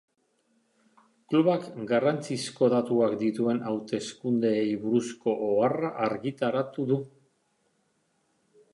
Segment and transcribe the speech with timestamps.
[1.33, 7.03] Klubak garrantzizko datuak dituen hausteskundeei buruzko oharra argitaratu du.